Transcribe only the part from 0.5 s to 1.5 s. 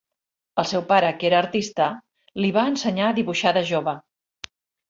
El seu pare, que era